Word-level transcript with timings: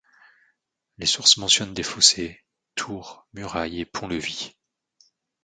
Les 0.97 1.05
sources 1.05 1.37
mentionnent 1.37 1.75
des 1.75 1.83
fossés, 1.83 2.43
tours, 2.73 3.27
murailles 3.35 3.81
et 3.81 3.85
pont-levis. 3.85 4.49